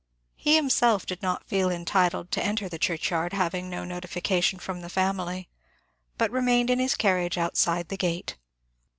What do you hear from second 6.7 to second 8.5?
in his carriage outside the gate.